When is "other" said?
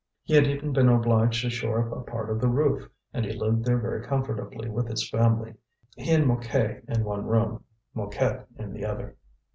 8.83-9.15